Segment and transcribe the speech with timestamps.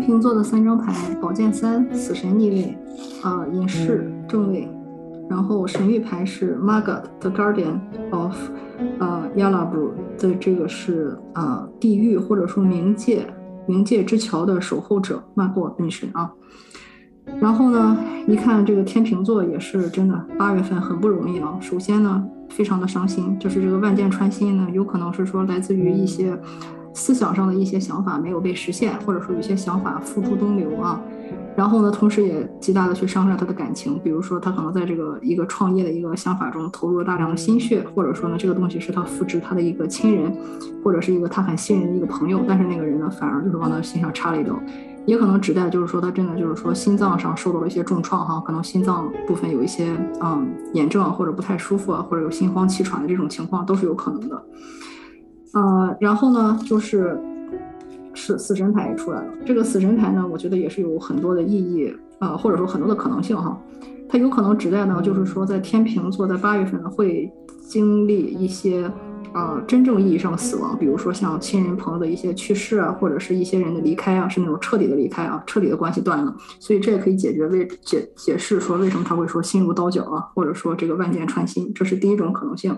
[0.00, 2.78] 天秤座的三张牌：宝剑三、死神逆位，
[3.22, 4.66] 呃，隐士正位。
[5.28, 7.78] 然后神谕牌是 Magat，The Guardian
[8.10, 8.34] of，
[8.98, 13.26] 呃，Yalabru 的这个是啊，地狱或者说冥界，
[13.68, 16.32] 冥界之桥的守候者马过女神啊。
[17.38, 17.96] 然后呢，
[18.26, 21.58] 一看这个天秤座也是真的，八月份很不容易啊。
[21.60, 26.36] 首先呢，非常的伤心，就是这个万箭穿心呢，有可能是说来自于一些
[26.92, 31.00] 思想上的一些想法没有被实现，或者说有些想法付诸东流啊。
[31.56, 40.32] 然后呢，同时也极大的去伤害他的感情，比如说他可能在这个一个创业的一个想法中投入了大量的心血，或者说呢，这个东西是他复制他的一个亲人，
[40.82, 44.58] 或者是一个他很信任的一个朋友，但是那个人呢，反而就是往他心上插了一刀，
[45.04, 54.42] 也可能指代就是说他真的就是说心脏上受到了一些重创哈，可能心脏部分有一些嗯炎症或者不太舒服啊，或者有心慌气喘的这种情况都是有可能的。
[55.54, 57.18] 呃，然后呢，就是。
[58.12, 63.56] 是死神牌也出来了，这个死神牌呢，我觉得也是有很多的意义，呃，或者说很多的可能性哈。
[64.08, 67.32] 它有可能指代呢，就是说在天平座在八月份会
[67.68, 68.90] 经历一些，
[69.32, 76.34] 呃，真正意义上的死亡，比如说像亲人朋友的一些去世啊，或者是一些人的离开啊，是那种彻底的离开啊，彻底的关系断了。
[76.58, 82.76] 所以这也可以解决为解解释说为什么他会说心如刀绞啊，或者说这个万箭穿心，这是第一种可能性。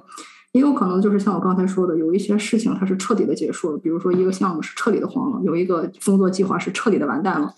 [0.53, 7.55] 也有可能就是像我刚才说的，有一些事情它是彻底的结束了，比如说一个项目是彻底的黄了，有一个工作计划是彻底的完蛋了，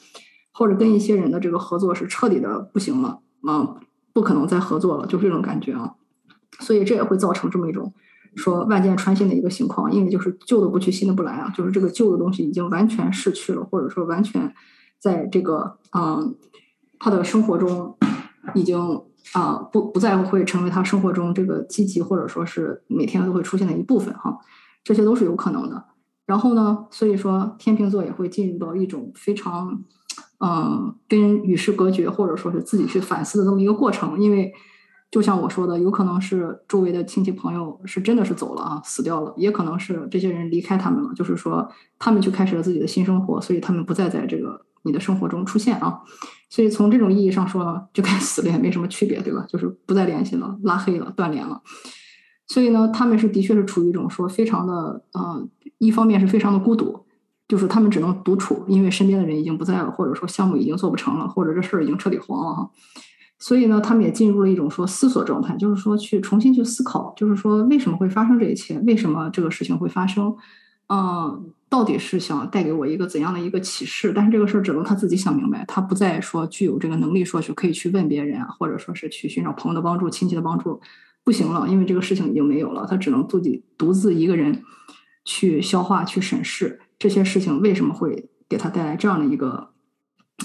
[0.53, 3.77] 或者跟一些人的这个合作是彻底的不行了，啊，
[4.12, 5.95] 不可能再合作了，就这种感觉啊。
[6.61, 7.92] 所以这也会造成这么一种
[8.36, 14.55] 说万箭穿心的一个情况，因为就是旧的不去，新的不来啊，就是这个旧的东西已经完全逝去了，或者说完全
[15.01, 16.36] 在这个嗯
[17.01, 17.97] 他的生活中
[18.55, 19.03] 已经。
[19.33, 24.39] 啊，不不再会成为他生活中这个积极或者说是每天都会出现的一部分哈，
[24.84, 25.84] 这些都是有可能的。
[26.27, 29.83] 然后呢，所以说天秤座也会进入到一种非常，
[30.39, 34.20] 嗯，跟与世隔绝或者说是自己去反思的这么一个过程。
[34.20, 34.52] 因为
[35.11, 41.68] 就像我说的，有可能是周围的亲戚朋友是真的是走了啊，死掉了，也可能是这些人离开他们了，就是说
[41.98, 44.64] 他们就开始了自己的新生活，所以他们不再在这个。
[44.84, 46.00] 你的生活中出现啊，
[46.48, 49.45] 所以从这种意义上说，就跟 死了也没什么区别，对吧？
[49.48, 51.62] 就是不再联系了，拉黑了，断联了。
[52.46, 57.06] 所以呢，他们是的确是处于一种说非常的，呃，一方面是非常的孤独，
[57.48, 62.70] 就是他们只能独处，因为身边的人已经不在了，或者说项目已经做不成了，或者这事儿已经彻底黄了哈。
[63.39, 70.36] 所以呢，他们也进入了一种说思索状态，就是说去重新去思考，就是说为什么会发生这一切，为什么这个事情会发生，
[70.89, 71.52] 嗯。
[71.74, 74.12] 到底是想带给我一个怎样的一个启示？
[74.14, 80.80] 但是这个事儿只能他自己想明白，他不再说具有这个能力，说去可以去问别人啊，或者说是去寻找朋友的帮助、亲戚的帮助，
[81.24, 84.62] 不行了，因为这个事情已经没有了，他只能自己独自一个人
[85.24, 89.70] 去消化、去审视这些事情为什么会给他带来这样的一个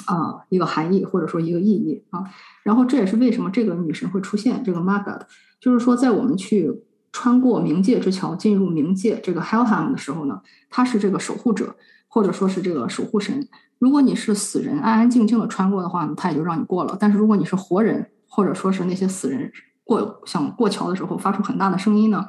[0.07, 2.23] 啊一个含义，或者说一个意义啊。
[2.63, 5.21] 然后这也是为什么这个女神会出现这个 Margaret，
[5.59, 6.81] 就是说在我们去。
[7.11, 11.75] 穿过冥界之桥进入冥界这个 Hellheim 的时候呢，他是这个守护者，
[12.07, 13.47] 或者说是这个守护神。
[13.77, 16.97] 如果你是死人，安安静静的穿过的话，他也就让你过了。
[16.99, 19.51] 但是如果你是活人，或者说是那些死人
[19.83, 22.27] 过想过桥的时候发出很大的声音呢，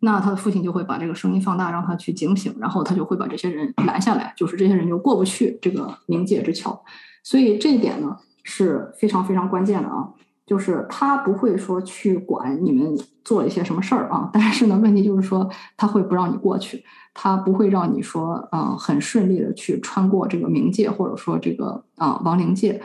[0.00, 6.84] 那他的父亲就会把这个声音放大，让他去警醒，然后他就会把这些人拦下来，就是这些人就过不去这个冥界之桥。
[7.22, 10.08] 所以这一点呢是非常非常关键的啊。
[10.46, 22.80] 就是他不会说去管你们做一些什么事儿啊，但是呢，问题就是说他会不让你过去，他不会让你说呃很顺利的去穿过这个冥界或者说这个啊亡灵界，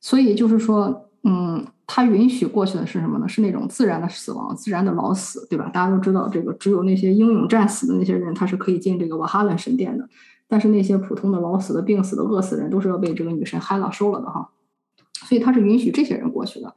[0.00, 3.28] 所以就是说，嗯，他允许过去的是什么呢？
[3.28, 5.68] 是那种自然的死亡、自然的老死，对吧？
[5.68, 10.08] 大家都知道，这个只有那些英勇战死的那些人，他是可以进这个瓦哈伦神殿的，
[10.48, 14.48] 但是那些普通的老死的、病死的、饿死人，都是要被这个女神海拉收了的哈。
[15.26, 16.74] 所以他是允许这些人去的，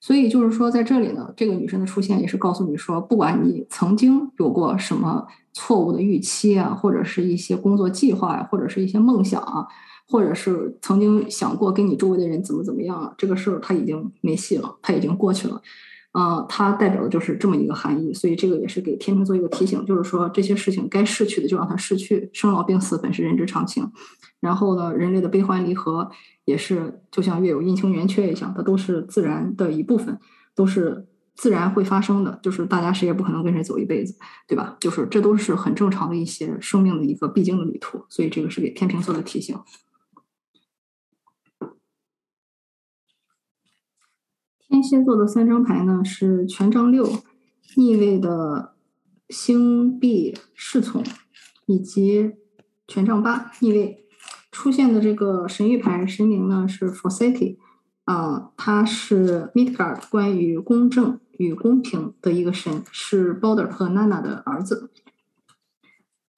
[0.00, 9.66] 所以就是说，在这里呢，这个女生的出现也是告诉你说，不管你曾经有过什么错误的预期啊，或者是一些工作计划啊，或者是一些梦想啊，
[10.08, 15.60] 或者是曾经想过跟你周围的人怎么怎么样啊，这个事儿他已经没戏了，他已经过去了。
[16.18, 23.88] 啊，它代表的就是这么一个含义，所以这个也是给天秤座一个提醒，就是说这些事情该逝去的就让它逝去，生老病死本是人之常情。
[24.40, 26.10] 然后呢，人类的悲欢离合
[26.44, 30.18] 也是就像月有阴晴圆缺一样，它都是自然的一部分，
[30.56, 31.06] 都是
[31.36, 32.40] 自然会发生的。
[32.42, 34.16] 就是大家谁也不可能跟谁走一辈子，
[34.48, 34.76] 对吧？
[34.80, 39.56] 就是这都是很正常的一些生命的一个必经的旅途，所以这个是给天秤座的提醒。
[44.78, 47.04] 天蝎座的三张牌呢是权杖六、
[47.74, 48.74] 逆位的
[49.28, 51.02] 星币侍从，
[51.66, 52.36] 以及
[52.86, 54.06] 权杖八逆位。
[54.52, 57.56] 出现的这个神谕牌神明呢是 Forseti，
[58.04, 64.92] 啊，他是 Midgard 关于公正与公平的一个神，是 Balder 和 Nana 的儿子。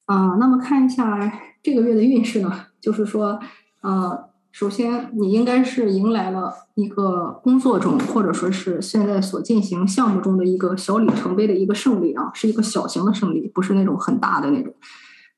[0.06, 1.31] 啊，那么看一下
[1.62, 3.38] 这个月的运势呢，就是说，
[3.82, 14.75] 呃，首先你应该是迎来了一个工作中或者说是现在所进行项目中的一个小里程碑的一个胜利啊，是一个小型的胜利，不是那种很大的那种。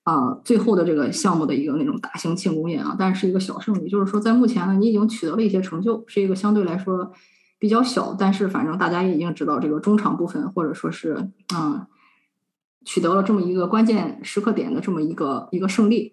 [0.04, 7.12] 啊，最后的这个项目的一个那种大型庆功宴啊，但是一个小胜利，就是说在目前呢，你已经取得了一些成就，是一个相对来说
[7.60, 11.86] 比较小，但是反正大家也已经知道这个中场部分或者说是嗯，
[12.84, 16.12] 取得了这么一个关键时刻点的这么一个一个胜利，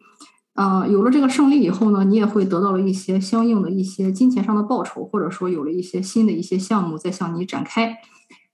[0.59, 7.95] 啊，有了这个胜利以后呢，你也会得到了一些相应的一些金钱上的报酬，或者说有了一些新的一些项目在向你展开，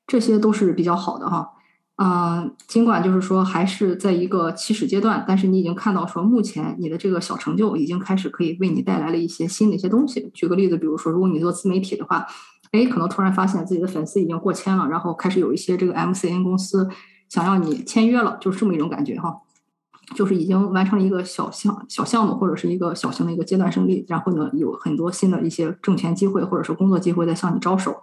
[0.05, 1.49] 这些都是比较好的哈。
[1.95, 10.29] 嗯，尽管就是说还是在一个起始阶段，但是你已经看到说，目前你的这个小成就已经开始可以为你带来了一些新的一些东西。
[10.31, 12.23] 举个例子，比如说，如果你做自媒体的话，
[12.71, 16.87] 哎，可能突然发现自己的粉丝已经过千了，然后开始有一些这个 MCN 公司
[17.29, 19.35] 想要你签约了，就是这么一种感觉哈，
[20.13, 27.95] 就是已经完成了一个小项小项目或者是一个小型的一个阶段胜利，然后呢，有很多新的一些挣钱机会或者是工作机会在向你招手。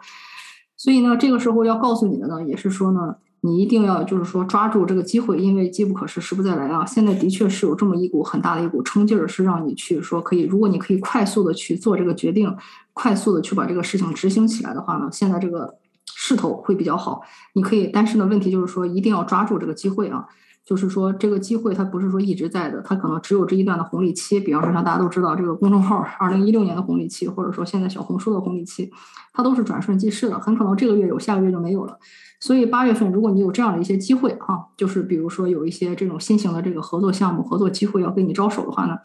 [0.76, 3.16] 所以呢，这个时候要告诉你的呢，也是说呢。
[3.44, 6.87] 你一定要就是说抓住这个机会，因为机不可失，时不再来啊！
[6.87, 12.56] 现在的确是有这么一股很大的一股冲劲儿，是让你去说可以，如果你可以快速的去做这个决定，
[12.93, 15.76] 快速的去把这个事情执行起来的话呢，现在这个
[16.14, 17.22] 势头会比较好。
[17.55, 20.25] 你可以，但是呢，问题就是说一定要抓住这个机会啊！
[20.64, 24.38] 就是说这个机会它不是说一直在的，它可能只有这一段的红利期。
[24.38, 28.91] 比方说像大家都知道这个公众号二零一六年的红利期，或者说现在小红书的红利期，
[29.32, 31.99] 它都是转瞬即逝的，很可能这个月有，下个月就没有了。
[32.41, 38.97] 所以八月份，如果你有这样的一些机会，哈，就是比如说有一些这种新型的这个合作项目、合作机会要跟你招手的话呢，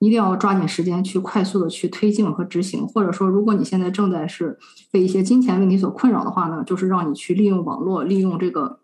[0.00, 2.84] 一定要抓紧时间去快速的去推进和执行。
[2.88, 4.58] 或者说，如果你现在正在是
[4.90, 8.79] 被一些金钱问题所困扰的话呢，就是让你去利用网络、利用这个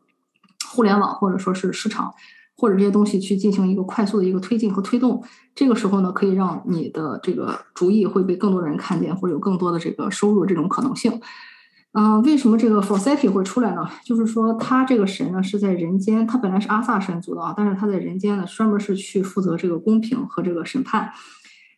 [0.70, 2.12] 互联网或者说是市场
[2.56, 5.22] 或者这些东西去进行一个快速的一个推进和推动。
[5.54, 11.20] 这个时候呢，可以让你的这个主意会被更多的人看见，或者有更多的这个收入这种可能性。
[11.92, 13.88] 嗯，为什么这个 Forseti 会出来呢？
[14.04, 21.10] 就是说，他这个神呢是在人间，他本来是阿萨神族的啊，但是他在人间呢，专门是去负责这个公平和这个审判。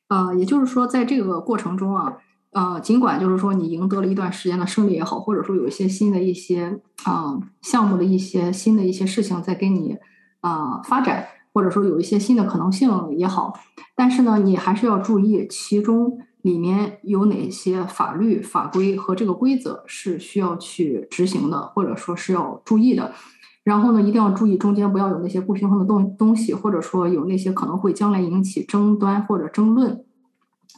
[0.08, 2.16] 啊，也就是说，在这个过程中啊，
[2.52, 9.96] 呃，尽管就是说你赢得了一段时间的胜利也好，或者说有一些新的一些啊项目的一些新的一些事情在给你
[10.40, 13.52] 啊发展，或者说有一些新的可能性也好，
[13.94, 16.18] 但是呢，你还是要注意其中。
[16.42, 23.12] 里面有哪些法律法规和这个规则是需要去执行的，或者说是要注意的。
[23.64, 30.04] 然后呢，一定要注意中间不要有那些不平衡的东东西，或者说有那些可能会将来引起争端或者争论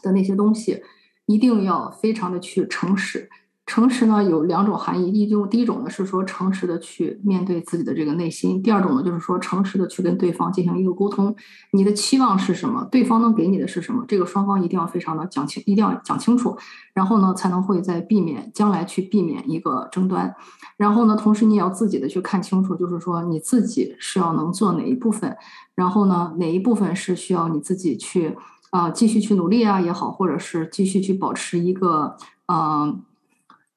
[0.03, 0.83] 的那些东西，
[1.31, 3.29] 一定要非常的去诚实。
[3.67, 11.33] 诚实呢有两种含义，一就第一种呢是说诚实的去面对自己的这个内心，第二种呢就是说诚实的去跟对方进行一个沟通，
[11.73, 16.59] 你的期望是什么，对方能给你的是什么，这个双方一定要非常的讲清，一定要讲清楚，
[16.95, 20.35] 然后呢才能会在避免将来去避免一个争端，
[20.77, 25.37] 然后呢同时你也要自己的去看清楚，就是说你自己是要能做哪一部分，
[25.77, 28.37] 然后呢哪一部分是需要你自己去
[28.71, 33.03] 啊继续去努力啊也好，或者是继续去保持一个嗯。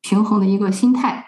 [0.05, 1.27] 平衡的一个心态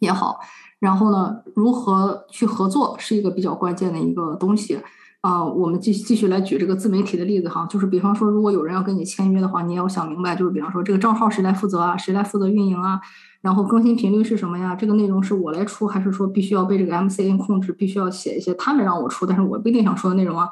[0.00, 0.40] 也好，
[0.80, 4.80] 然后呢，如何去合作是一个比较关键的一个东西
[5.20, 5.44] 啊。
[5.44, 13.00] 我们继继续来举这个自媒体的例子哈，就是比方说，如果有人要跟你签约的话，你也要想明白，就是比方说这个账号谁来负责啊，谁来负责运营啊，
[13.40, 14.74] 然后更新频率是什么呀？
[14.74, 20.48] 这个内容是我来出，还是说必须要被这个 MCN 控制，必须要写一些他们让我出，但是我不一定想说的内容啊？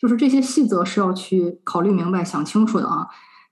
[0.00, 3.06] 就是这些细则是要去考虑明白、想清楚的啊。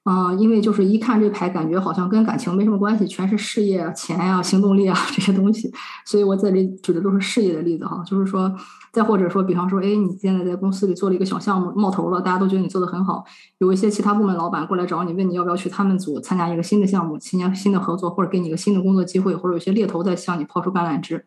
[0.08, 5.68] 嗯，因为就是一看这牌，感觉好像跟感情没什么关系，全是事业、钱呀、行动力啊这些东西，
[6.04, 8.52] 所以我在这里举的都是事业的例子哈，就是说。
[8.96, 13.22] 再或者说，比方说，哎，你现在在公司里做了一个小项目，冒头了，大家都觉得你做的很好，
[13.58, 21.22] 有一些其他部门老板过来找你，问你要不要去他们组参加一个新的项目，参加新的合作，或者给你一个新的工作机会，或者有些猎头在向你抛出橄榄枝，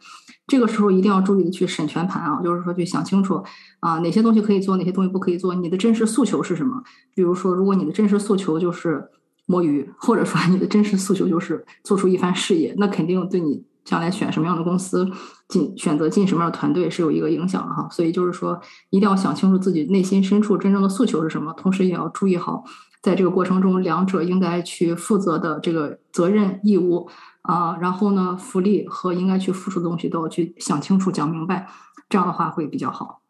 [0.48, 3.44] 这个时候一定要注意的去审全盘啊，就是说去想清楚
[3.82, 6.82] 啊，哪些东西可以做，哪些东西不可以做，你的真实诉求是什么？
[7.14, 9.10] 比如说，如果你的真实诉求就是
[9.46, 13.69] 摸鱼，或者说你的真实诉求就是做出一番事业，那肯定对你。
[13.89, 15.10] 将来选什么样的公司，
[15.48, 22.63] 进选择进什么样的团队是有一个影响的哈，所以就是说一定要想清楚自己内心深处真正的诉求是什么，同时也要注意好
[23.01, 27.10] 在这个过程中两者应该去负责的这个责任义务
[27.41, 31.67] 啊，然后呢福利和应该去付出的东西都要去想清楚讲明白，
[32.08, 33.24] 这样的话会比较好。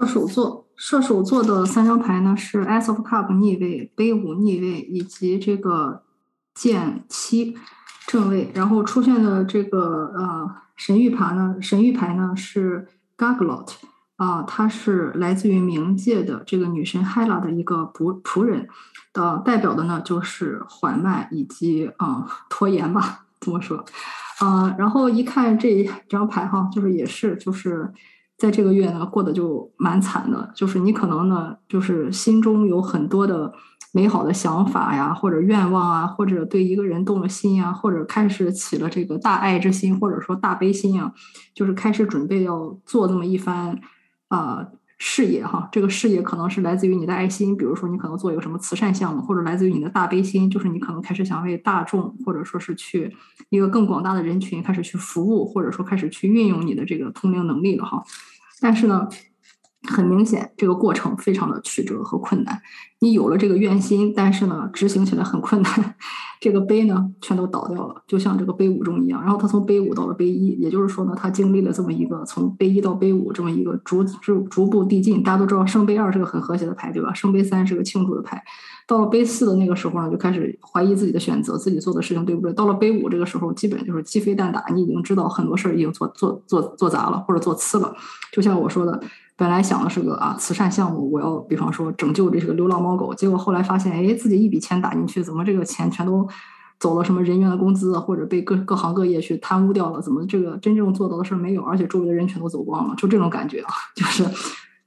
[0.00, 6.04] 射手座，射手座的三张牌呢是 Ace of Cup 逆位、杯五逆位以及这个
[6.58, 7.56] 剑七
[8.08, 13.74] 正位，然后出现的这个呃神谕牌呢，神谕牌呢是 Gaglot
[14.16, 18.66] 啊，它是来自于冥界的这个女神 Hela 的一个仆仆人，
[19.12, 23.84] 的代表的呢就是缓慢以及啊拖延吧，这么说。
[24.40, 27.92] 啊，然后一看这张牌哈，就是也是就是。
[28.38, 33.52] 在这个月呢，过得就蛮惨的，就是你可能呢，就是心中有很多的
[33.92, 41.12] 美好的想法呀，或者愿望啊，或者对一个人动了心呀，或者开始起了这个大爱之心，或者说大悲心呀，
[41.52, 43.78] 就是开始准备要做这么一番
[44.28, 44.68] 啊。
[44.98, 53.14] 事业哈，这个事业可能是来自于你的爱心，比如说你可能做一个什么慈善项目，或者来自于你的大悲心，就是你可能开始想为大众，或者说是去
[53.48, 58.02] 一个更广大的人群开始去服务，或者说开始去运用你的这个通灵能力了哈。
[58.60, 59.08] 但是呢。
[59.90, 62.60] 很明显，这个过程非常的曲折和困难。
[63.00, 65.94] 你有了这个愿心，但是呢，执行起来很困难。
[66.40, 69.20] 这个碑呢，全都倒掉了，就像这个碑五中一样。
[69.22, 75.22] 然后他从碑五到了碑一，也就是说呢，他经历了这么一个从碑一到碑五这么一个逐逐逐步递进。
[75.22, 77.12] 大家都知道，圣杯二是个很和谐的牌，对吧？
[77.14, 78.42] 圣杯三是个庆祝的牌。
[78.86, 82.52] 到了碑四的那个时候呢，就开始怀疑自己的选择，自己做的事情对不对？
[82.52, 87.94] 到了碑五这个时候，基本就是鸡飞蛋打，你已经知道很多事儿已经做做做做砸了，或者做次了。
[88.32, 89.00] 就像我说的。
[89.38, 96.28] 本来想的是个啊慈善项目，我要比方说拯救这个流浪猫狗，结果后来发现，哎，自己一笔钱打进去，怎么这个钱全都
[96.80, 100.02] 走了什么人员的工资，或者被各各行各业去贪污掉了？
[100.02, 101.62] 怎么这个真正做到的事儿没有？
[101.62, 104.24] 而且周围的人全都走光了，就这种感觉啊，就是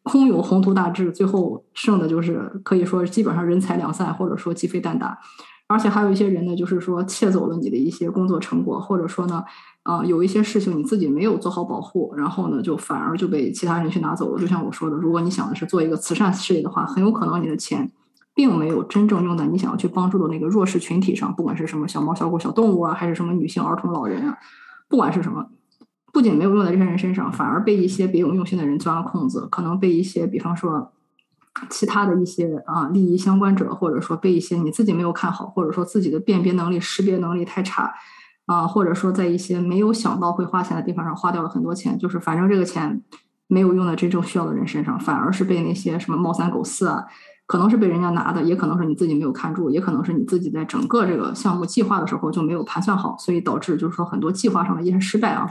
[0.03, 5.17] 空有宏图大志，最后剩的就是可以说基本上人财两散，或者说鸡飞蛋打。
[5.67, 9.45] 而且还有一些人呢，就是说窃走了你的一些工作成果，或者说呢。
[9.83, 14.39] 啊，有一些事情你自己没有做好保护，然后呢，就反而就被其他人去拿走了。
[14.39, 17.91] 就像我说的，如果你想的是做一个慈善事业的话，很有可能你的钱
[18.35, 24.37] 并没有真正用在你想要去帮助的那个弱势群体上，不管是什么小猫、小狗、小动物啊，还是什么女性、儿童、老人啊，
[24.87, 25.47] 不管是什么，
[26.13, 30.91] 不仅没有用在这些人身上，反而被一些别有用心的人钻了空子，可能被一些比方说
[31.71, 37.91] 其他的一些啊利益相关者，或者说被一些你自己没有看好，或者说自己的辨别能力、识别能力太差。
[38.45, 43.01] 啊，或者说在一些没有想到会花钱的地方上花掉了很多钱，就是反正这个钱
[43.47, 47.05] 没有用在真正需要的人身上，反而是被那些什么猫三狗四啊，
[47.45, 55.47] 可能是被人家拿的，也可能是你自己没有看住，也可能是你自己在整个这个项目计划的时候就没有盘算好，所以导致就是说很多计划上的一些失败啊。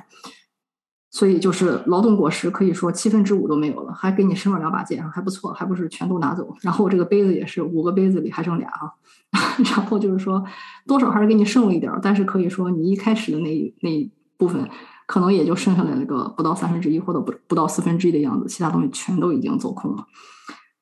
[1.11, 6.55] 所以就是劳动果实可以说七分之五都没有了，还给你剩了两把剑，还不错，还不是全都拿走。
[6.61, 8.93] 然后这个杯子也是五个杯子里还剩俩啊。
[9.59, 10.45] 然后就是说，
[10.87, 14.69] 多少还是给你剩了一点儿，但是可以说你一开始的那那部分，
[15.07, 20.07] 可能也就剩下来那个不到三分之一或者不不到四分之一的样子，其他东西全都已经走空了。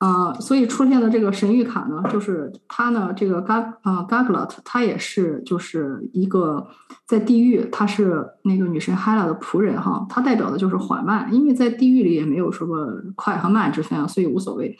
[0.00, 6.68] 呃，所以出现的这个神谕卡呢，就是它呢，这个 Gag 啊 Gaglot，它也是就是一个
[7.04, 14.76] 在地狱，它是那个女神 Hela 的仆人哈，它代表的就是缓慢，因为在地狱里也没有什么快和慢之分啊，所以无所谓。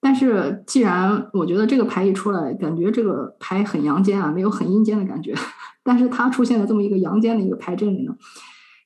[0.00, 5.34] 但是，既然我觉得这个牌一出来，感觉这个牌很阳间啊，没有很阴间的感觉。
[5.82, 8.14] 但是它出现了这么一个阳间的一个牌阵里呢，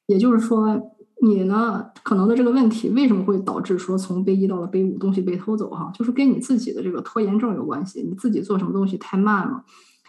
[0.07, 0.92] 也就是说，
[1.25, 8.03] 你呢可能的这个问题为什么会导致说从杯一到了杯五东西被偷走哈，就是跟你自己的这个拖延症有关系。
[8.03, 9.63] 你自己做什么东西太慢了，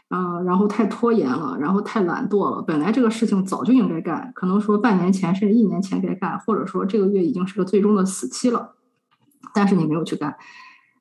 [0.09, 2.63] 嗯，然后太拖延了，然后太懒惰了。
[2.63, 8.71] 本来这个事情早就应该干，可能说半年前甚至一年前该干，或者说这个月已经是个最终的死期了，
[9.53, 10.35] 但是你没有去干。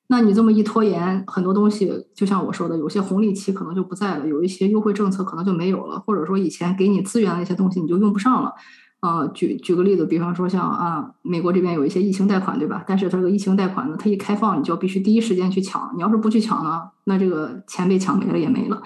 [0.09, 8.53] 那你这么一拖延，很多东西就像我说的，有些红利期可能就不在了，有一些优惠政策可能就没有了，或者说以前给你资源的一些东西你就用不上了。
[9.03, 12.85] 啊，举举个例子，比方说像啊，美国这边有一些疫情贷款，对吧？
[12.87, 15.93] 但是它这个疫情贷款呢，它一开放，你就要必须第一时间去抢。
[15.97, 18.81] 你要是不去抢呢，那这个钱被抢没了也没了。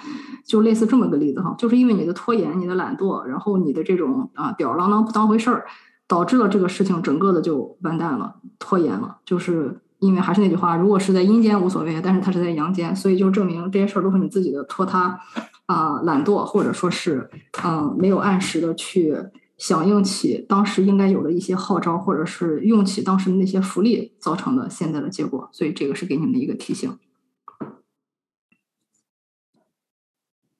[0.46, 5.66] 就类似这么个例子哈，就是因为你的拖延、你的懒惰，然后你的这种啊吊儿郎当不当回事儿，
[6.08, 9.80] 导致了这个事情整个的就完蛋了，拖延了，就是。
[9.99, 15.18] 因为还是那句话，如果是在阴间无所谓，但是它是在阳间，所以就证明这些事儿都是你自己的拖沓
[15.64, 17.30] 啊、懒惰，或者说是
[17.64, 19.16] 嗯没有按时的去
[19.56, 25.48] 响应起当时应该有的一些号召，或者是用起当时的那些福利造成的现在的结果。
[25.52, 26.98] 所以这个是给你们的一个提醒。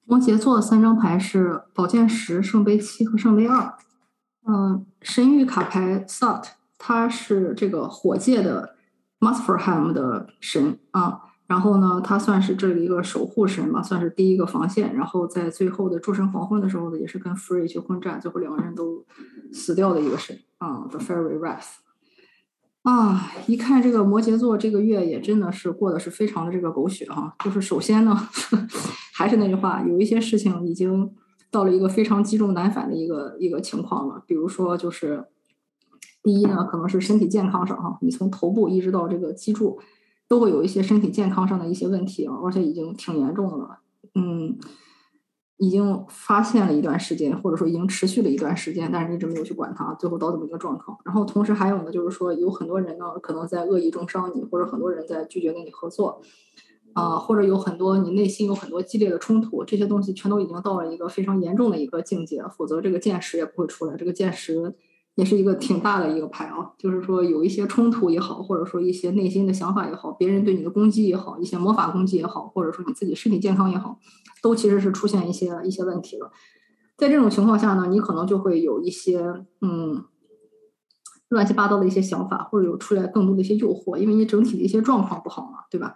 [0.05, 3.77] 摩羯座三张牌是宝剑十、圣杯七和圣杯二。
[4.47, 6.43] 嗯，神谕卡牌 Sat，
[6.77, 8.75] 它是这个火界的。
[9.19, 14.93] m a s f e r h a m 的神啊，然后呢，他算是这里一个守护神嘛，算是第一个防线。
[14.93, 19.05] 然后在最后的诸神黄昏的时候呢，也是跟 Free 去混战，最后两个人都
[19.53, 21.77] 死掉的一个神啊，The Fairy Wrath。
[22.83, 27.35] 啊，一看这个摩羯座这个月也真的是过得是非常的这个狗血哈。
[27.43, 28.15] 就是首先呢，
[29.13, 31.11] 还是那句话，有一些事情已经
[31.49, 34.23] 到了一个非常积重难返的一个一个情况了。
[34.27, 35.25] 比如说，就是
[36.23, 39.79] 第一呢，可能是身体健康上哈，你从头部一直到这个脊柱，
[40.27, 43.79] 都会有一些身体健康上的一些问题啊，而且已经挺严重的了。
[44.15, 44.57] 嗯。
[45.59, 50.95] 已经发现了一段时间，或者说已经持续了一段时间，但是一直没有去管它，最后到这么一个状况。
[51.03, 56.21] 然后同时还有呢，就是说有很多人呢，可能在恶意中伤你，或者很多人在拒绝跟你合作，
[56.93, 63.97] 啊，或者有很多你内心有很多激烈的冲突，这些东西全都已经到了一个非常严重的一个境界，否则这个剑石也不会出来。
[63.97, 64.75] 这个剑石。
[65.17, 73.97] 也是一个挺大的一个牌啊，就是说有一些冲突也好，或者说一些内心的想法也好，别人对你的攻击也好，一些魔法攻击也好，或者说你自己身体健康也好，
[74.43, 76.31] 都其实是出现一些一些问题了。
[76.95, 79.19] 在这种情况下呢，你可能就会有一些
[79.61, 80.05] 嗯
[81.29, 85.95] 乱七八糟的一些想法，或者有出来更多的一些诱惑，因为你整体的一些状况不好嘛，对吧？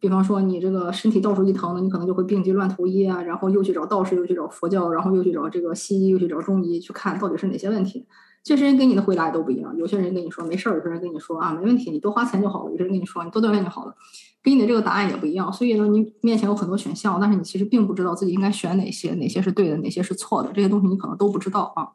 [0.00, 8.06] 比方说你这个身体到处一疼呢，你可能就会病急乱投医啊，然后又去找道士，又去找佛教，然后又去找这个西医，又去找中医去看到底是哪些问题。
[8.44, 13.94] 这些人给你的回答都不一样，有些人跟你说没事儿，有些人跟你说啊没问题，你多花钱就好了；有些人跟你说你多锻炼就好了，
[14.42, 15.52] 给你的这个答案也不一样。
[15.52, 21.90] 所以呢，你面前有很多选项，但是你其实并不知道自己应该选哪些，哪些是对的，哪些是错的，这些东西你可能都不知道啊。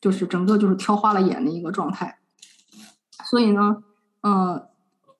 [0.00, 2.18] 就是整个就是挑花了眼的一个状态。
[3.24, 3.82] 所以呢，
[4.22, 4.62] 嗯，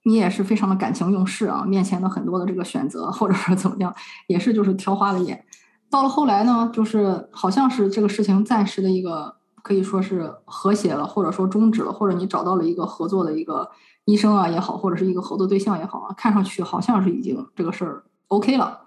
[0.04, 3.94] 你也是非常的感情用事啊，面前的很多的这个选择或者是怎么样，
[4.28, 5.44] 也是就是挑花了眼。
[5.90, 9.36] 到了后来呢，就是好像是这个事情暂时的一个。
[9.64, 13.70] 可以说是和谐了，或者说终止了，或者你找到了一个合作的一个
[14.04, 18.82] 医生啊也好，或者是一个合作对象也好啊，看上去好像是已经这个事儿 OK 了。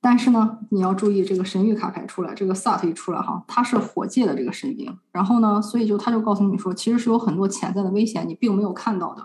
[0.00, 9.22] 但是呢，你要注意这个神谕卡牌出来，这个 SAT 一出来哈，它是火界的这个神兵，然后呢，所以就他就告诉你说，其实是有很多潜在的危险，你并没有看到的，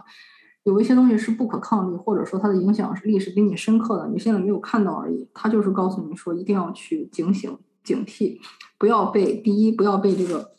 [0.65, 5.27] 有一些东西是不可抗力，或者说它的影响是力是比你深刻的，你现在没有看到而已。
[5.33, 8.37] 他就是告诉你说，一定要去警醒、警惕，
[8.77, 10.54] 不要被第一，不要被这个。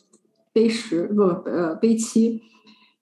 [0.57, 2.41] 悲十不呃悲七，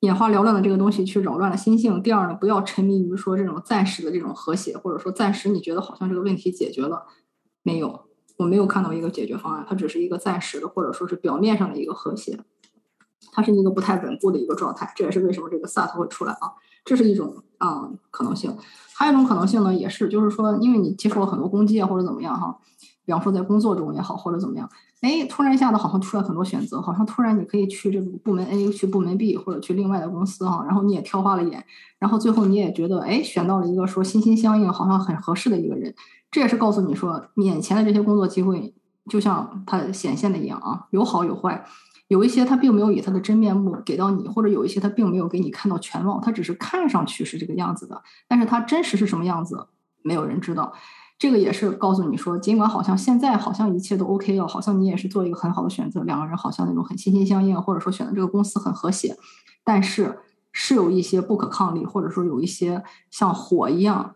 [0.01, 2.03] 眼花缭乱的这个东西去扰乱了心性。
[2.03, 7.05] 第二呢，不要沉迷于说这种暂时的这种和谐，或者说暂时你觉得好像这个问题解决了，
[7.63, 8.07] 没有，
[8.39, 12.37] 我没有看到一个解决方案，它只是一个暂时的，或者说是表面上的一个和谐，
[13.31, 14.91] 它是一个不太稳固的一个状态。
[14.93, 16.51] 这也是为什么这个 SAT 会出来啊，
[16.83, 18.53] 这是一种啊可能性。
[18.93, 22.59] 还有一种可能性呢，也是就是说，因为你接受了很多攻击啊或者怎么样哈，
[23.05, 24.69] 比方说在工作中也好或者怎么样。
[25.05, 31.63] 哎，突然一下子好像出来很多选择，好像突然你可以去这个部门 A 去部门 B 或者去另外的公司哈，然后你也挑花了眼，
[31.99, 35.93] 然后最后你也觉得哎选到了一个说心心相印，好像很合适的一个人，
[36.31, 38.73] 这也是告诉你说眼前的这些工作机会
[39.07, 41.63] 就像它显现的一样啊，有好有坏，
[42.07, 49.67] 有一些他并没有以他的真面目给到你，或者有一些他并没有给你看到全貌，他只是看上去是这个样子的，但是他真实是什么样子，
[50.01, 50.73] 没有人知道。
[51.17, 59.15] 这个也是告诉你说，尽管好像现在好像一切都 OK 了，好像你也是做一个很好的选择，两个人好像那种很心心相印，或者说选的这个公司很和谐，
[59.63, 60.19] 但是
[60.51, 64.15] 是有一些不可抗力，或者说有一些像火一样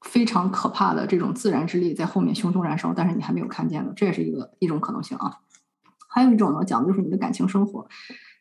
[0.00, 5.38] 非常可怕的这种自然之力在后面熊熊燃烧，但是你还没有看见的，这也是一个一种可能性啊。
[6.08, 7.86] 还有一种呢，讲的就是你的感情生活。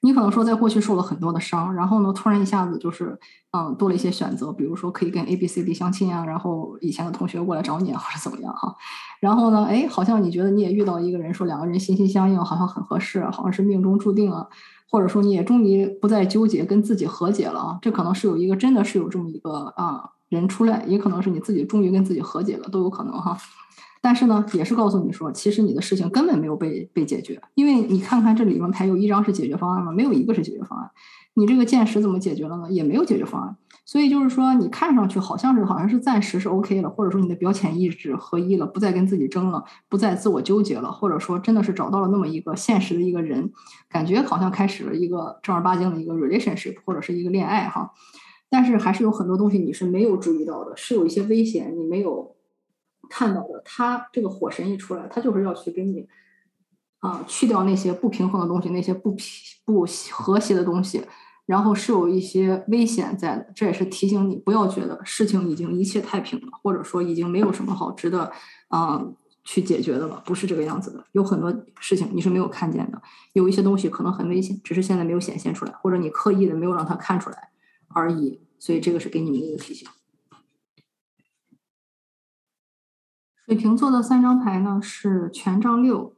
[0.01, 3.19] 你可能说在过去受了很多的伤，然后呢，突然一下子就是，
[3.51, 8.73] 嗯，多了一些选择，比如说可以跟 A、B、C、D 相亲啊，然后以前的同学过来找你啊，或者怎么样哈。
[9.19, 14.47] 然后呢，哎，好像你觉得你也遇到一个人，说两个人心心相印，好像很合适，好像是命中注定啊，
[14.89, 17.79] 或者说你也终于不再纠结，跟自己和解了啊。
[17.81, 23.37] 这可能是有一个真的是有这么一个啊人出来，也可能是你自己终于跟自己和解了，都有可能哈。
[24.01, 29.91] 但是呢，也是告诉你说，其实你的事情根本没有被被解决，因为你看看这里面牌有一张是解决方案吗？
[29.91, 30.89] 没有一个是解决方案。
[31.35, 32.71] 你这个剑石怎么解决了呢？
[32.71, 33.55] 也没有解决方案。
[33.85, 43.51] 所以就是说，你看上去好像是好像是暂时是 OK 了，或者说你的表浅意志合一了，不再跟自己争了，不再自我纠结了，或者说真的是找到了那么一个现实的一个人，
[43.89, 47.91] 感觉好像开始了一个正儿八经的一个 relationship 或者是一个恋爱哈。
[48.49, 52.35] 但是还是有很多东西你是没有注意到的，是有一些危险你没有。
[53.09, 56.07] 看到的，他这个火神一出来，他就是要去给你
[56.99, 59.25] 啊去掉那些不平衡的东西，那些不平
[59.65, 61.03] 不和谐的东西，
[61.45, 63.51] 然后是有一些危险在的。
[63.55, 68.31] 这也是提醒你，不要觉得事情已经一切太平了，或者说已经没有什么好值得
[68.67, 69.03] 啊
[69.43, 71.03] 去解决的了，不是这个样子的。
[71.13, 73.01] 有很多事情你是没有看见的，
[73.33, 77.49] 有一些东西可能很危险，只是现在没有显现出来，或者你刻意的没有让他看出来
[77.87, 78.41] 而已。
[78.59, 79.87] 所以这个是给你们一个提醒。
[83.49, 86.15] 水瓶座的三张牌呢是权杖六、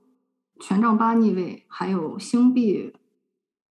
[0.60, 2.94] 权杖八逆位，还有星币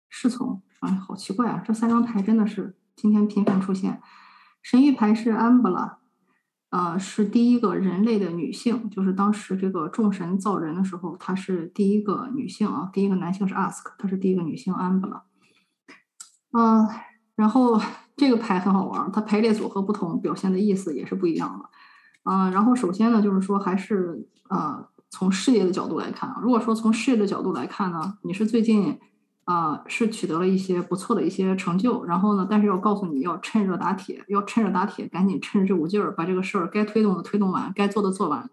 [0.09, 0.61] 侍从。
[0.81, 1.63] 哎，好奇怪啊！
[1.65, 4.03] 这三张牌真的是今天频繁出现。
[4.61, 5.99] 神谕牌是安布拉，
[6.71, 15.23] 呃，是第一个人类的女性，就是当时这个众神造人的时候，她是第一个女性啊，第一个男性是 ask，她是第一个女性安布拉。
[16.51, 16.89] 嗯，
[17.37, 17.81] 然后
[18.17, 21.71] 这个牌很好玩，它排列组合不同，表现的意思也是不一样的。
[22.25, 28.99] 嗯，然后首先呢，就是说还是呃，从事业的角度来看啊，如果说从事业的角度来看呢，你是最近
[29.45, 38.51] 啊是取得了一些不错的一些成就，然后呢，但是要告诉你要趁热打铁，要趁热打铁，赶紧趁着这股劲儿把这个事儿该推动的推动完，该做的做完，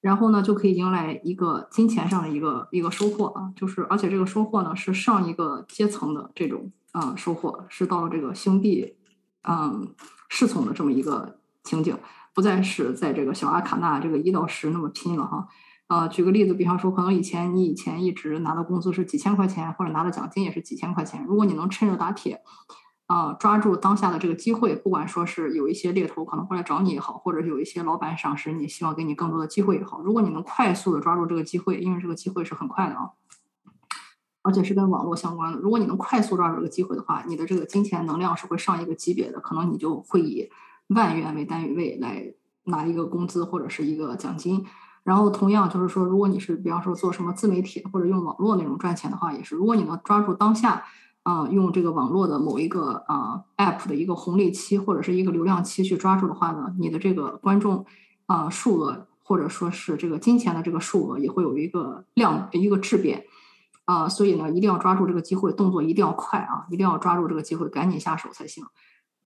[0.00, 6.72] 然后呢就可以迎来一个金钱上的一个一个收获啊，就是而且这个收获呢是上一个阶层的这种。
[6.94, 8.94] 啊，收获是到了这个兄弟，
[9.42, 9.88] 嗯，
[10.28, 11.98] 侍从的这么一个情景，
[12.34, 15.46] 不再是在这个小阿卡纳这个一到十那么拼了哈。
[15.86, 21.24] 呃，举个例子，比方说，可能以前你以前一直拿的工资是几千块钱，或者拿的奖金也是几千块钱。
[21.24, 22.42] 如果你能趁热打铁，
[23.06, 33.10] 啊，抓住当下的这个机会，不管说是有一些猎头可能会来找你也好，或者有一些老板赏识你，希望给你更多的机会也好，如果你能快速的抓住这个机会，因为这个机会是很快的啊。
[34.42, 35.58] 而且是跟网络相关的。
[35.58, 40.50] 如果你能快速抓住这个机会的话，你的这个金钱能量是会上一个级别的，可能你就会以
[40.88, 44.64] 万元为单位来拿一个工资或者是一个奖金。
[45.02, 50.82] 然后同样就是说，如果你是比方说做什么自媒体或者用网络那种赚钱的话，也是，如果你能抓住当下，
[51.22, 57.84] 啊，用这个网络的某一个啊 app 的一个红利期或者是一个流量期去抓住的话呢，你的这个观众
[58.26, 63.24] 啊数额或者说是这个金钱的这个数额也会有一个量一个质变。
[63.86, 68.64] 啊，所以呢，一定要抓住这个机会，动作一定要快啊，一定要抓住这个机会，赶紧下手才行。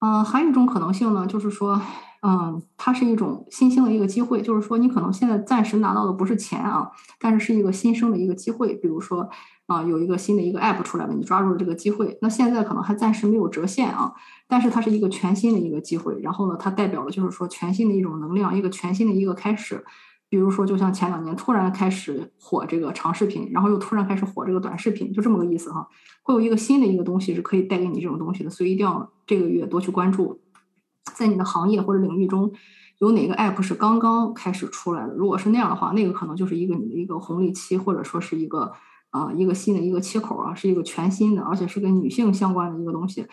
[0.01, 1.81] 嗯，还有一种可能性呢，就是说，
[2.23, 8.75] 嗯，它是一种新兴的一个机会，就是说，你可能现在暂时拿到的不是钱啊，但是是一个新生的一个机会。
[8.75, 9.29] 比如说，
[9.67, 14.13] 啊，有一个新的一个 app 出来了，你抓住了这个机会，那现在可能还暂时没有折现啊，
[14.47, 16.21] 但是它是一个全新的一个机会。
[16.23, 19.85] 然后呢，它代表了就是说全新的一种能量，一个全新的一个开始。
[20.29, 25.89] 比如说，就像前两年突然开始火这个长视频，然后又突然开始火这个短视频，就这么个意思哈。
[26.23, 30.41] 会有一个新的一个东西是可以带给你这种东西的，所以一定要这个月多去关注，
[31.15, 32.53] 在你的行业或者领域中
[32.99, 35.15] 有哪个 app 是刚刚开始出来的。
[35.15, 38.73] 如果是那样的话，那个可能就是一个你的一个红利期，或者说是一个
[39.11, 43.27] 啊一个新的一个切口啊，是一个全新的，而且是跟女性相关的一个东西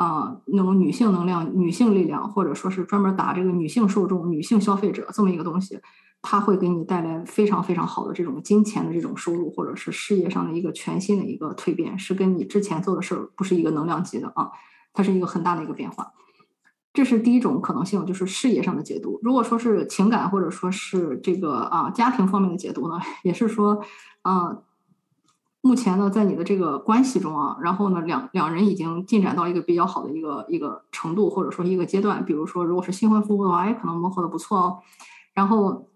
[0.00, 5.78] 啊，那种女性能量、女性力量，或者说是专门打这个女性受众、女性消费者这么一个东西。
[6.22, 14.50] 它会给你带来非常非常好的这种金钱的这种收入，或者是事业上的一个全新的一个蜕变，是跟你之前做的事儿不是一个能量级的啊，
[14.94, 16.12] 它是一个很大的一个变化。
[16.92, 19.18] 这是第一种可能性，就是事业上的解读。
[19.22, 23.82] 如果说是情感或者说是这个啊家庭方面的解读呢， 也是说
[24.22, 24.58] 啊，
[25.62, 32.24] 目前呢在你的这个关系中啊，然后呢两两人已经进展到一个比较好的一个一个程度，或者说一个阶段。
[32.24, 34.78] 比如说如果是新婚夫妇的话，哎，可能磨合的不错哦，
[35.34, 35.86] 然后。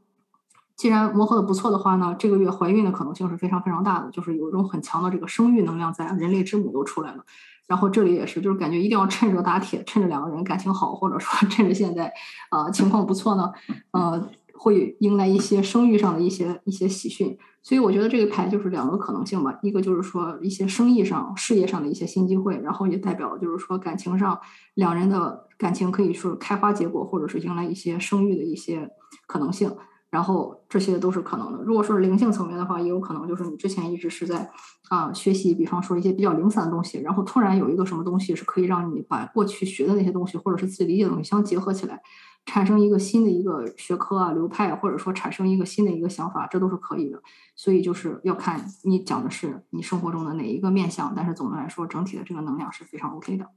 [0.76, 7.24] 既然磨合的不错的话呢，这个月怀孕的可能性是非常非常大的，就是有一种很强的这个生育能量在，人类之母都出来了。
[7.68, 12.12] 然后这里也是，就是感觉一定要趁热打铁，趁着两个人感情好，或者说 趁着现在
[12.50, 13.52] 呃情况不错呢，
[13.92, 17.36] 呃，会迎来一些生育上的一些一些喜讯。
[17.62, 24.38] 所以我觉得这个牌就是两个可能性吧，一个就是说一些生意上、事业上的一些新机会，然后也代表就是说感情上
[24.74, 28.90] 两人的感情可以说开花结果，或者是迎来一些生育的一些
[29.26, 29.74] 可能性。
[30.10, 31.58] 然后这些都是可能的。
[31.64, 34.48] 如果说是灵性层面的话，也有可能就是你之前一直是在
[34.88, 42.00] 啊学习，比方说一些比较零散的东西，然后突然有一个什么东西是可以让你把过去学的那些东西，或者是自己理解的东西相结合起来，
[42.46, 47.22] 产生一个新的一个学科啊流派，或者说产生一个新的一个想法，这都是可以的。
[47.56, 53.48] 所以就是要看你讲的是你生活中的哪一个面相，但是总的来说，整体的这个能量是非常 OK 的。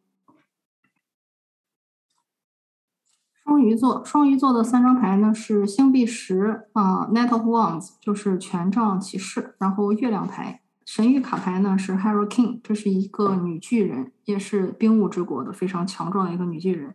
[3.43, 16.93] 双鱼座，双鱼座的三张牌呢是星币十啊，Knight of Wands 就是权杖骑士，然后月亮牌，神谕卡牌呢是 Hero King，这是一个女巨人，也是冰雾之国的非常强壮的一个女巨人，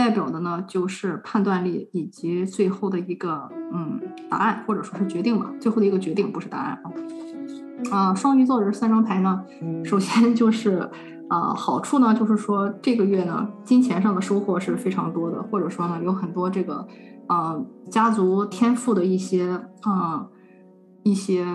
[0.00, 6.86] 代表的呢就是判断力以及最后的一个嗯答案或者说是决定吧，最后的一个决定不是答案啊。
[7.90, 9.44] 啊，双鱼座的这三张牌呢，
[9.84, 10.88] 首先就是。
[11.30, 16.84] 啊，好处呢，就是说这个月呢，金钱上的收获是非常多的，或者说呢，有很多这个，
[17.28, 20.26] 呃，家族天赋的一些，啊，
[21.04, 21.46] 一些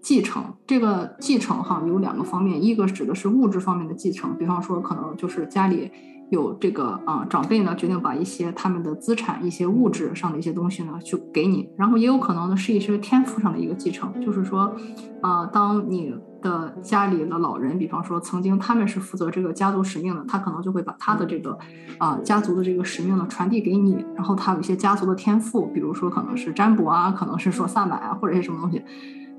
[0.00, 0.54] 继承。
[0.68, 5.90] 这个继承哈有两个方面，一个指的是物质方面的继承，比方说可能就是家里
[6.30, 14.74] 有这个啊长辈呢决定把一些他们的资产、一些物质上的一些东西呢去给你，然后也有可能呢是一些天赋上的一个继承，就是说，
[15.20, 21.58] 啊，当你的家里的老人，比方说曾经他们是负责这个家族使命的，他可能就会把他的这个
[21.98, 28.82] 啊家族的这个使命呢传递给你，然后他有一些家族的天赋，比如说可能是占卜啊，可能是说萨满啊，或者是什么东西。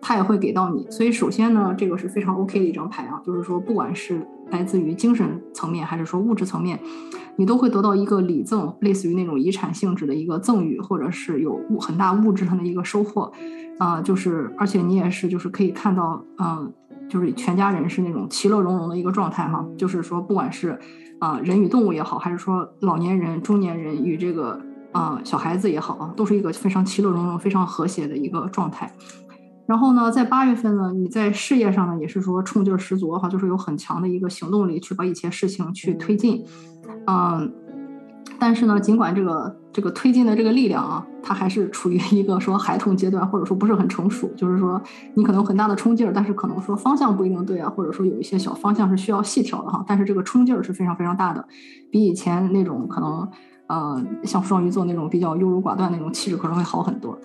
[0.01, 6.79] 他也会给到你，所以首先呢，这个是非常 OK 的一张牌啊，就是说，不管是来自于精神层面，还是说物质层面，
[7.35, 13.31] 你都会得到一个礼赠，类似于那种遗产性质的一个赠与，或者是有物很大物质上的一个收获，
[13.79, 16.71] 啊，就是而且你也是就是可以看到，嗯，
[17.09, 20.77] 就是全家人是那种其乐融融的一个状态哈，就是说，不管是
[21.19, 28.93] 啊人与动物也好，还是说老年人、中年人与这个啊小孩子也好啊，都是一个非常其乐融融、非常和谐的一个状态。
[29.67, 36.45] 然后呢，在八月份呢，你在事业上呢，也是说冲劲儿十足哈，就是有很强的一个行动力去把一些事情去推进，
[37.07, 37.51] 嗯，
[38.39, 44.79] 但是呢，尽管这个这个推进的这个力量啊，它还是处于一个说孩童阶段，或者说不是很成熟，就是说
[45.15, 51.43] 你可能有很大的冲劲儿，但是可能说方向不一定对啊，或者说有一些小方向是需要细调的哈，但是这个冲劲儿是非常非常大的，
[51.91, 53.27] 比以前那种可能
[53.67, 57.17] 呃像双鱼座那种比较优柔寡断那种气质可能会好很多。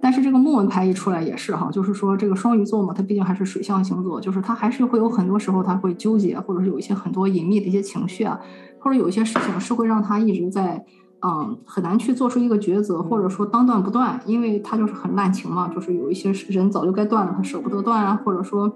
[0.00, 8.38] 但是这个木纹牌一出来也是哈，就是说这个双鱼座嘛，它毕竟还是水象星座，就是它还是会有很多时候他会纠结，或者是有一些很多隐秘的一些情绪啊，
[8.78, 10.84] 或者有一些事情是会让他一直在
[11.22, 18.70] 嗯很难去做出一个抉择，或者说当断不断，因为他就是很滥情嘛，就是有一些人早就该断了，他舍不得断啊，或者说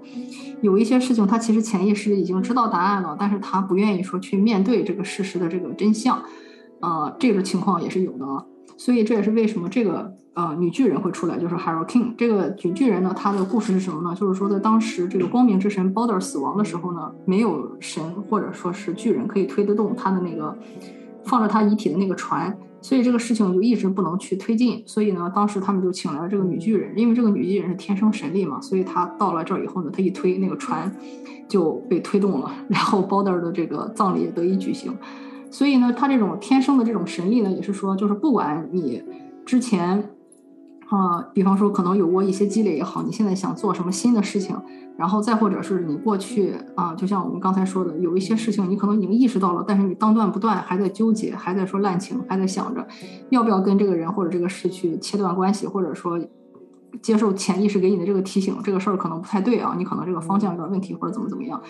[0.61, 6.21] 有一些事情他其实潜意识已经知道答案了，但是他不愿意说去面对这个事实的这个真相，
[6.81, 8.25] 呃，这个情况也是有的，
[8.81, 10.17] 所以这也是为什么这个。
[10.33, 14.15] 呃，女巨人会出来，就是 Hero King 这个女巨人呢，她的故事是什么呢？
[14.15, 20.57] 就是说，在当时这个光明之神 Balder 死亡的时候呢，没有神或者说是巨人可以推得动他的那个
[21.25, 24.81] 放着他遗体的那个船，所以这个事情就一直不能去推进。
[24.85, 30.89] 所以呢，当时他们就请来了这个女巨人，因为这个女巨人是天生神力嘛，所以她到了这儿以后呢，她一推那个船
[31.49, 34.93] 就被推动了，然后 Balder 的这个葬礼也得以举行。
[35.51, 39.03] 所以呢，他这种天生的这种神力呢，也是说，就是不管你
[39.45, 40.09] 之前。
[40.91, 44.53] 啊，比方说可能有过一些积累也好，你现在想做什么新的事情，
[44.97, 52.85] 然后再或者是你过去啊，就像我们刚才说的，有一些事情你可能已经意识到了，但是你当断不断，还在纠结，还在说滥情，还在想着
[53.29, 56.19] 要不要跟这个人或者这个事去切断关系，或者说
[57.01, 61.61] 接受潜意识给你的这个提醒，这个事儿可能不太对啊，你可能这个方向有点问题或者怎么怎么样，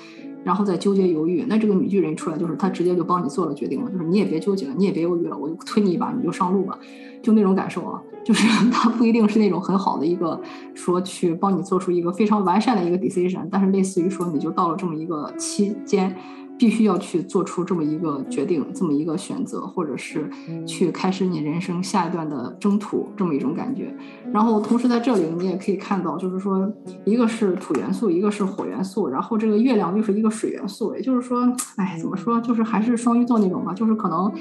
[0.43, 6.77] 然后再纠结犹豫，那这个女巨人出来就是她直接就帮你做了决定了，就是你也别纠结了，你也别犹豫了，我就推你一把，你就上路吧。
[7.21, 10.41] 就那种感受啊，就是 她不一定是那种很好的一个
[10.73, 16.15] 说去帮你做出一个非常完善的一个 decision，但是类似于说你就到了这么一个期间。
[16.61, 20.29] 必须要去做出这么一个决定，这么一个选择，或者是
[20.67, 23.91] 去开始你人生下一段的征途，这么一种感觉。
[24.31, 26.71] 然后同时在这里，你也可以看到，就是说，
[27.03, 30.93] 一个是土元素，一个是火元素，然后这个月亮又是一个水元素。
[30.93, 34.31] 也就是说，哎，怎么说，就是还是双鱼座那种吧，就是可能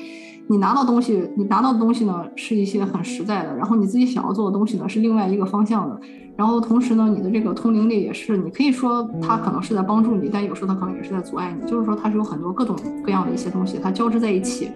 [0.48, 5.98] 你拿到东西，你拿到的东西呢，是一些很实在的，然后你自己想要做的东西呢，是另外一个方向的。
[6.40, 11.70] 然后同时呢，你的这个通灵力也是，你可以说它可能是在帮助你，但有时候它可能也是在阻碍你。
[11.70, 12.74] 就是说它是有很多各种
[13.05, 14.70] 各样的一些东西，它交织在一起，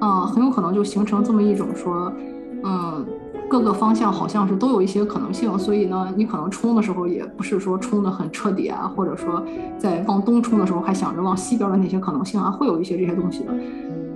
[0.00, 2.12] 嗯，很有可能就形成这么一种说，
[2.64, 3.06] 嗯，
[3.48, 5.56] 各个方向好像是都有一些可能性。
[5.56, 9.40] 所以呢，你可能冲的时候也不是说冲的很彻底啊，或者说
[9.78, 13.54] 在往东冲的时候还想着往西边的那些可能性啊，会有一些这些东西的。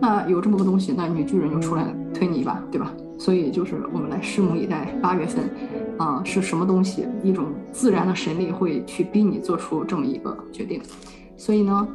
[0.00, 2.90] 那有这么个东西，那女巨人就出来推你一把，对吧？
[3.16, 5.44] 所以就是我们来拭目以待，八月份，
[5.98, 7.06] 啊，是什么东西？
[7.22, 10.80] 一种自然的神力会去逼你做出这么一个决定。
[11.36, 11.88] 所以呢，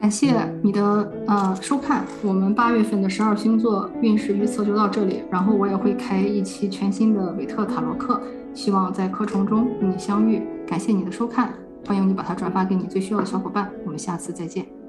[0.00, 5.22] 感谢你的呃收看，我们八月份的十二星座运势预测就到这里。
[5.30, 8.20] 然后我也会开一期全新的韦特塔罗课，
[8.54, 10.42] 希望在课程中与你相遇。
[10.66, 11.52] 感谢你的收看，
[11.86, 13.70] 欢迎你把它转发给你最需要的小伙伴。
[13.84, 14.79] 我们下次再见。